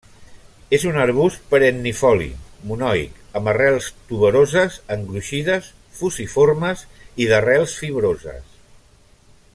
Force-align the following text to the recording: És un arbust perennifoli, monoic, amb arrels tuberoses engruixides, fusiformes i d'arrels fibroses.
És 0.75 0.85
un 0.91 0.95
arbust 1.01 1.43
perennifoli, 1.51 2.29
monoic, 2.71 3.19
amb 3.41 3.51
arrels 3.53 3.91
tuberoses 4.13 4.81
engruixides, 4.97 5.71
fusiformes 6.01 6.85
i 7.25 7.29
d'arrels 7.35 7.81
fibroses. 7.85 8.61